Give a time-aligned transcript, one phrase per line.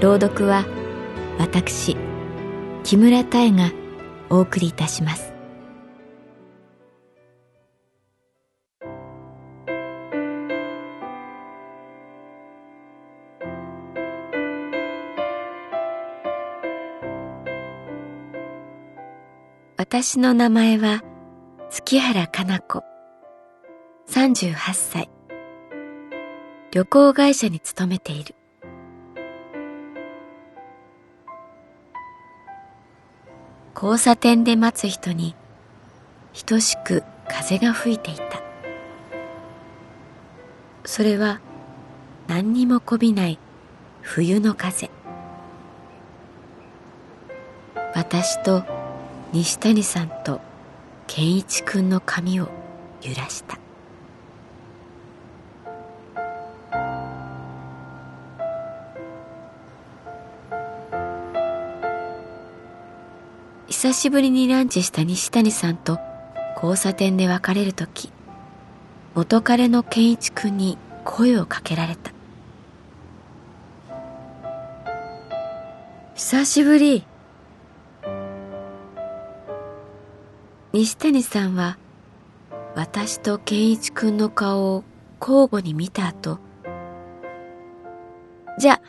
[0.00, 0.64] 朗読は
[1.38, 1.96] 私
[2.84, 3.70] 木村多江が
[4.30, 5.30] お送りいたします
[19.76, 21.02] 私の名前は
[21.70, 22.84] 月原かな子。
[24.08, 25.10] 38歳。
[26.70, 28.34] 旅行会社に勤めている。
[33.74, 35.34] 交差点で待つ人に
[36.46, 38.42] 等しく風が吹いていた。
[40.84, 41.40] それは
[42.26, 43.38] 何にもこびない
[44.00, 44.90] 冬の風。
[47.94, 48.64] 私と
[49.32, 50.40] 西谷さんと
[51.06, 52.48] 健一くんの髪を
[53.02, 53.59] 揺らした
[63.82, 65.98] 久しぶりにランチした西谷さんと
[66.54, 68.12] 交差点で別れる時
[69.14, 70.76] 元彼の健一くんに
[71.06, 72.12] 声をかけられた。
[76.14, 77.06] 久しぶり。
[80.74, 81.78] 西谷さんは
[82.74, 84.84] 私と健一くんの顔を
[85.18, 86.38] 交互に見た後、
[88.58, 88.82] じゃ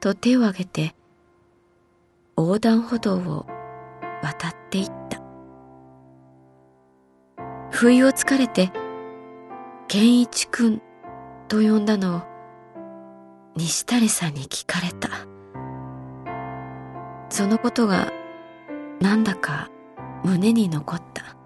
[0.00, 0.94] と手を挙げて
[2.40, 3.46] 横断歩道を
[4.22, 5.20] 渡っていった。
[7.70, 8.70] 不意をつかれて、
[9.88, 10.82] 健一くん
[11.48, 12.22] と呼んだのを
[13.56, 15.10] 西谷さんに聞かれた。
[17.28, 18.10] そのことが
[19.00, 19.68] なんだか
[20.24, 21.36] 胸に残った。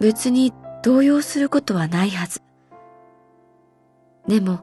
[0.00, 0.52] 別に
[0.82, 2.40] 動揺することはないはず。
[4.26, 4.60] でも、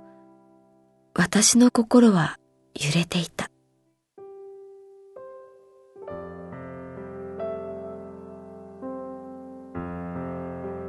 [1.15, 2.37] 私の心は
[2.73, 3.52] 揺れていた。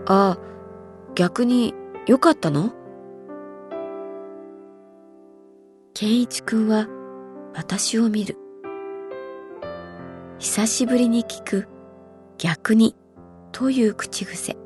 [0.06, 0.38] ああ、
[1.14, 1.74] 逆に
[2.06, 2.72] 良かったの？
[5.94, 6.88] 健一くんは
[7.54, 8.36] 私を見る。
[10.38, 11.68] 久しぶりに聞く
[12.36, 12.94] 逆に
[13.52, 14.56] という口癖。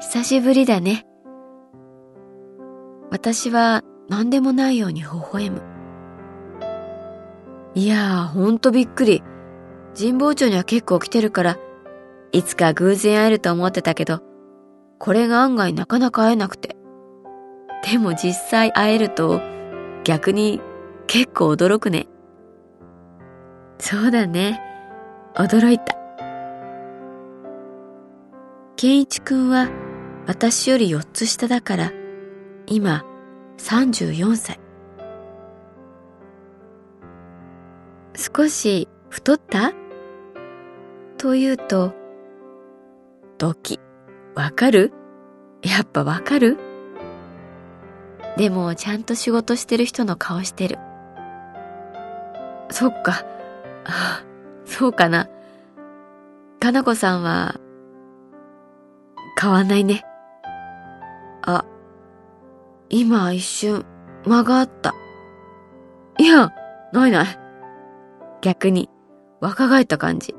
[0.00, 1.06] 久しぶりだね。
[3.10, 5.62] 私は何でもないように微笑む。
[7.74, 9.22] いやー、ほんとびっくり。
[9.98, 11.58] 神保町には結構来てるから、
[12.32, 14.20] いつか偶然会えると思ってたけど、
[14.98, 16.76] これが案外なかなか会えなくて。
[17.90, 19.40] でも実際会えると、
[20.04, 20.60] 逆に
[21.06, 22.08] 結構驚くね。
[23.78, 24.60] そうだね。
[25.34, 25.96] 驚いた。
[28.76, 29.70] 健一くんは
[30.26, 31.92] 私より4つ下だから、
[32.66, 33.04] 今
[33.58, 34.60] 34歳。
[38.14, 39.72] 少し太った？
[41.18, 41.94] と言うと、
[43.38, 43.80] ドキ、
[44.34, 44.92] わかる？
[45.62, 46.58] やっぱわかる？
[48.36, 50.78] でもちゃんと仕事してる人の顔してる。
[52.70, 53.24] そっか。
[53.84, 54.24] あ、
[54.66, 55.28] そうかな。
[56.60, 57.54] かなこさんは、
[59.40, 60.04] 変わんないね。
[61.42, 61.64] あ、
[62.88, 63.84] 今一瞬
[64.26, 64.94] 間があった。
[66.18, 66.52] いや、
[66.92, 67.26] ないない。
[68.42, 68.90] 逆に
[69.40, 70.34] 若返った感じ。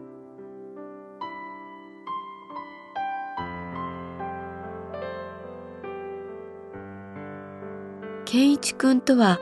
[8.30, 9.40] 健一くんとは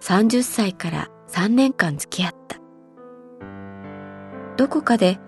[0.00, 2.60] 30歳から3年間付き合った。
[4.56, 5.18] どこかで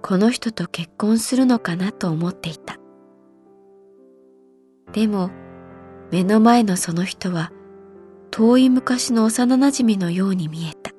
[0.00, 2.78] この人と結婚するのかなと思っていた。
[4.94, 5.30] でも
[6.10, 7.52] 目の前のその人は
[8.30, 10.90] 遠い昔の幼馴染のように見えた。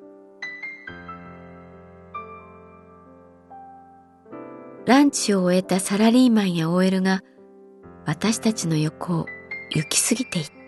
[4.86, 7.22] ランチを終えたサラリーマンや OL が
[8.06, 9.26] 私たちの横を
[9.74, 10.63] 行き過ぎていった。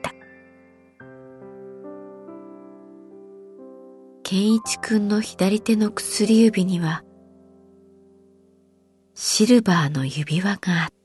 [4.29, 7.05] 健一くんの左手の薬指には
[9.15, 10.96] シルバーの指輪があった。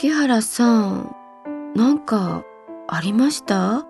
[0.00, 0.06] た。
[0.06, 1.14] 月原さん、
[1.74, 2.42] なんか
[2.88, 3.86] ありました？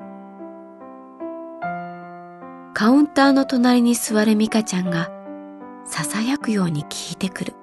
[2.75, 5.09] カウンターの隣に座る美香ちゃんが
[5.87, 7.55] 囁くように聞いてくる。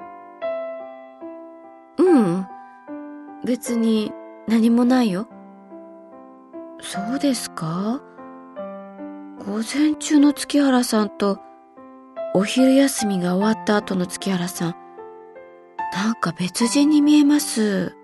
[1.97, 2.47] うん、
[3.44, 4.13] 別に
[4.47, 5.27] 何もないよ。
[6.79, 8.01] そうですか？
[9.45, 11.39] 午前中の月原さんと
[12.33, 14.75] お昼休みが終わった後の月原さん、
[15.94, 17.96] なんか別人に見えます。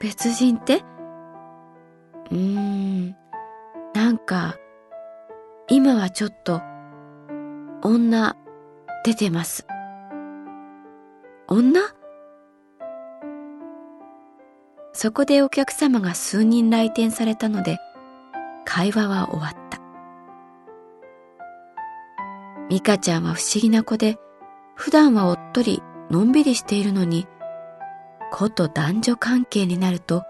[0.00, 0.82] 別人って？
[2.30, 3.16] うーん、
[3.94, 4.56] なんか、
[5.68, 6.62] 今はちょっと、
[7.82, 8.36] 女、
[9.04, 9.66] 出てます。
[11.48, 11.80] 女？
[14.92, 17.78] そこでお客様が数人来店されたので、
[18.64, 19.78] 会話は終わった。
[22.70, 24.16] ミカちゃんは不思議な子で、
[24.74, 27.28] 普段はおっとり、のんびりしているのに、
[28.30, 30.24] 子と男女関係になると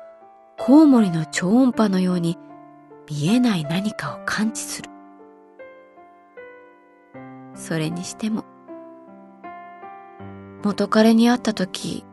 [0.59, 2.39] コウモリの超音波のように
[3.11, 4.91] 見えない何かを感知する。
[7.55, 8.45] それにしても、
[10.63, 12.05] 元彼に会った時、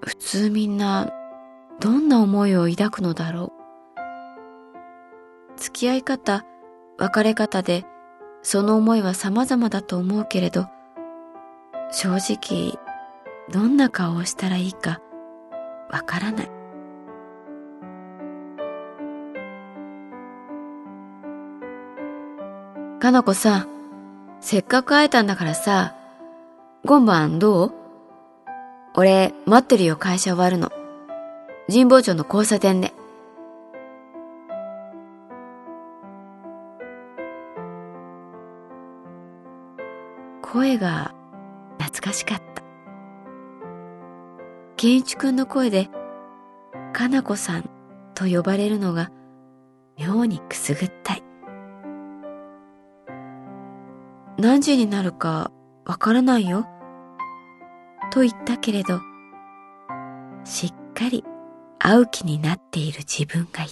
[0.00, 1.12] 普通みんな
[1.80, 3.52] どんな思いを抱くのだろ
[5.56, 5.60] う。
[5.60, 6.44] 付き合い方、
[6.98, 7.84] 別れ方で
[8.42, 10.66] その思いは様々だと思うけれど、
[11.90, 12.78] 正直
[13.52, 15.00] どんな顔をしたらいいか
[15.90, 16.50] わからない。
[23.00, 23.68] かなこさん、
[24.40, 25.94] せっかく会えたんだからさ、
[26.84, 27.72] 今晩どう？
[28.94, 30.72] 俺、待ってるよ、会社終わるの。
[31.68, 32.92] 神保町の交差点で。
[40.42, 41.14] 声が
[44.78, 45.90] 健一くんの声で、
[46.92, 47.68] かなこさん
[48.14, 49.10] と呼ばれるのが
[49.98, 51.24] 妙にくすぐったい。
[54.38, 55.50] 何時になるか
[55.84, 56.64] わからないよ。
[58.12, 59.00] と言ったけれど、
[60.44, 61.24] しっかり
[61.80, 63.70] 会う気になっている自分がい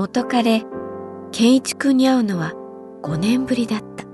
[0.00, 0.64] 元彼、
[1.30, 2.54] 健一くんに会うのは
[3.02, 4.06] 5年ぶりだった。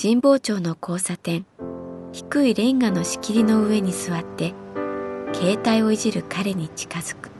[0.00, 1.44] 神保町の交差点、
[2.12, 4.54] 低いレンガの仕切りの上に座って、
[5.34, 7.30] 携帯をいじる彼に近づく。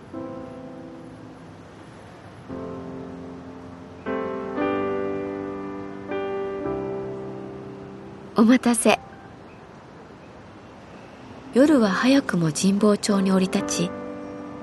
[8.36, 9.00] お待たせ。
[11.54, 14.01] 夜は早くも神保町に降り立ち、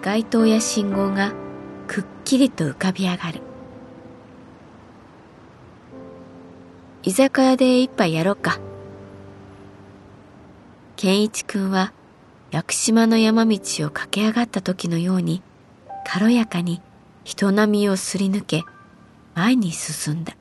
[0.01, 1.33] 街灯や信号が
[1.87, 3.41] くっきりと浮かび上がる。
[7.03, 8.59] 居酒屋で一杯やろうか。
[10.95, 11.93] 健一くんは
[12.51, 15.41] 屋久島の山道を駆け上がった時のように
[16.05, 16.81] 軽やかに
[17.23, 18.63] 人波をすり抜け
[19.35, 20.35] 前に進んだ。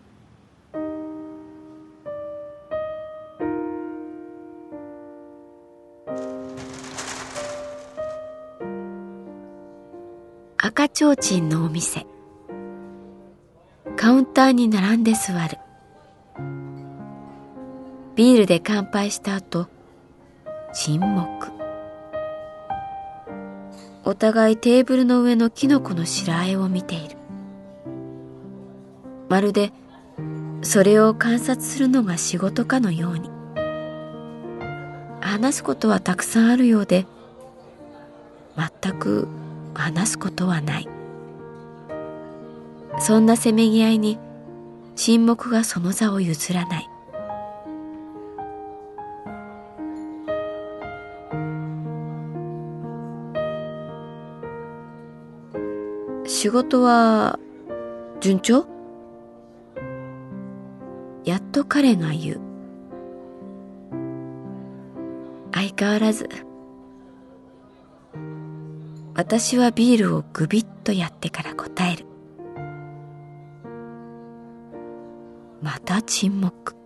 [10.78, 12.06] 赤ちょうちんのお店。
[13.96, 15.58] カウンターに並んで座る。
[18.14, 19.66] ビールで乾杯した後
[20.72, 21.48] 沈黙。
[24.04, 27.16] お互いテーブルの上のキノコの白あえを見ている。
[29.28, 29.72] まるで
[30.62, 33.28] それを観察するのが仕事かのように。
[35.20, 37.04] 話すことはたくさんあるようで
[38.56, 39.26] 全く
[39.78, 40.88] 話すことはない。
[42.98, 44.18] そんなせめぎ合いに
[44.96, 46.90] 沈黙がその座を譲らない。
[56.26, 57.38] 仕事は
[58.20, 58.66] 順調？
[61.24, 62.40] やっと彼が言う。
[65.54, 66.28] 相変わらず
[69.18, 72.06] 私はビールをぐびっとやってから答える。
[75.60, 76.76] また沈黙。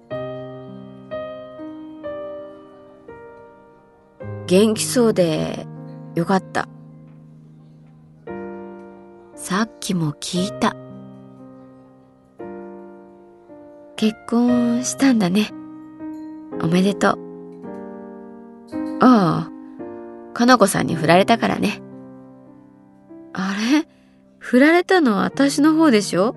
[4.46, 5.66] 元気そうで
[6.14, 6.70] よかった。
[9.34, 10.74] さっきも聞いた。
[13.96, 15.50] 結婚したんだね。
[16.62, 17.18] おめでとう。
[19.02, 21.81] ああかなこさんに振られたからね。
[24.52, 26.34] 振られたのは私の方でしょ？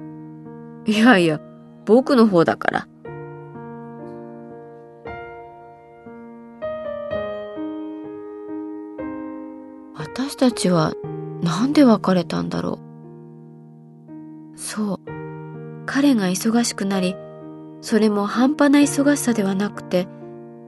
[0.86, 1.41] いやいや、
[1.86, 2.88] 僕の方だから。
[9.98, 10.93] 私たちは
[11.41, 12.79] なんで別れたんだろ
[14.55, 14.57] う？
[14.57, 15.00] そう。
[15.86, 17.17] 彼が忙しくなり、
[17.81, 20.07] それも半端な忙しさではなくて、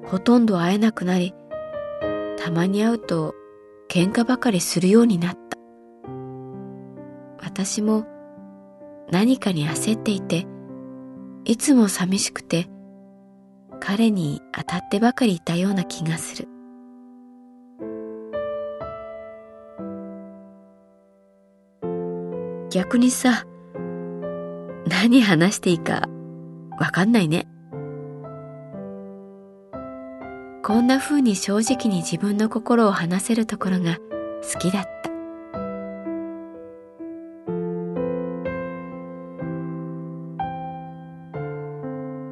[0.04, 1.34] ほとんど会えなくなり、
[2.36, 3.36] たまに会うと
[3.88, 5.47] 喧嘩ばかりするようになった。
[7.58, 8.06] 私も
[9.10, 10.46] 何かに焦っていて、
[11.44, 12.68] いつも寂しくて、
[13.80, 16.48] 彼に当たってばかりいたような気がする。
[22.70, 23.48] 逆にさ、
[24.88, 26.08] 何話していいか
[26.80, 27.48] わかんないね。
[30.64, 33.98] こんな風に正直に自分の心を話せるところが
[34.54, 35.17] 好きだった。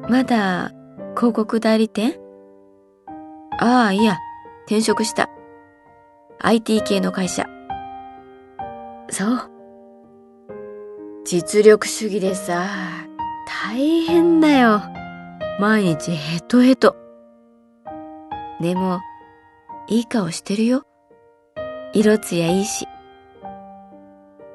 [0.08, 0.70] まだ
[1.16, 2.20] 広告代理店？
[3.58, 4.18] ああ、いや、
[4.66, 5.28] 転職した。
[6.40, 7.46] IT 系の会社。
[9.08, 9.50] そう。
[11.24, 12.66] 実力主義でさ、
[13.68, 14.80] 大変だよ。
[15.58, 16.94] 毎日ヘトヘト。
[18.60, 19.00] でも、
[19.88, 20.82] いい顔してるよ。
[21.92, 22.86] 色艶いいし。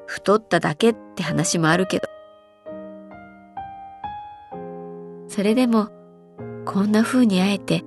[0.06, 2.11] 太っただけって話もあるけど。
[5.32, 5.88] それでも
[6.66, 7.84] こんな風に会えて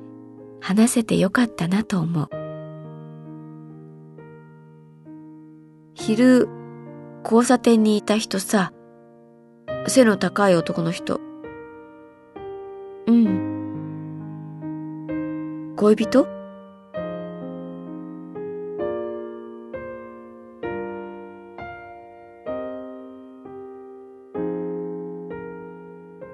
[0.61, 2.27] 話せてよかったなと思う。
[5.93, 6.49] 昼、
[7.23, 8.73] 交差点にいた人さ、
[9.85, 11.21] 背の高い男の人。
[13.05, 13.35] うん。
[15.77, 16.34] 恋人？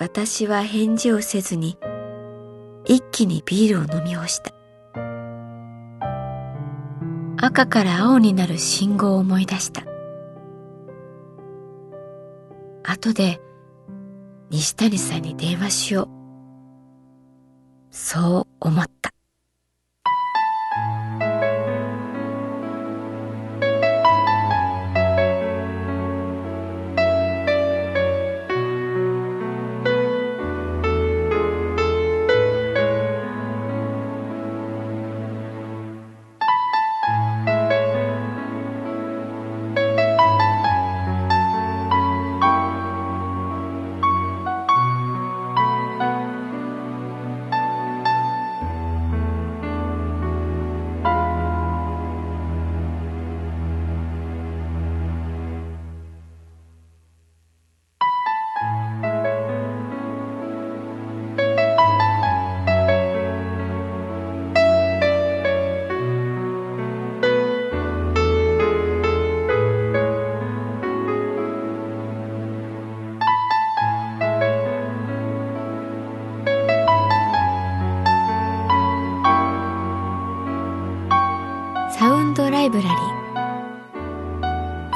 [0.02, 1.78] 私は返事をせずに
[2.86, 4.52] 一気にビールを飲み干した。
[7.38, 9.84] 赤から青になる信号を思い出した。
[12.84, 13.40] 後で
[14.50, 16.10] 西谷さんに電話しよう。
[17.92, 19.01] そう思った。